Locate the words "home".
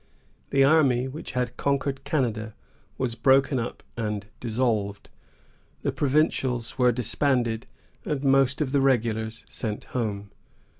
9.93-10.31